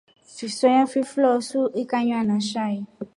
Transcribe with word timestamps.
Fisoya 0.35 0.83
fifloso 0.91 1.59
ikanywa 1.81 2.21
na 2.29 2.37
shai. 2.49 2.77